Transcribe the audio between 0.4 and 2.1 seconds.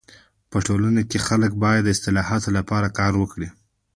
په ټولنه کي خلک باید د